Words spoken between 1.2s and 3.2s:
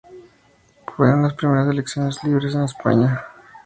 las primeras elecciones libres en España en cuarenta